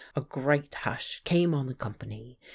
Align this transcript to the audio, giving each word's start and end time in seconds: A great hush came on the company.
A 0.15 0.21
great 0.21 0.73
hush 0.73 1.21
came 1.25 1.53
on 1.53 1.67
the 1.67 1.75
company. 1.75 2.39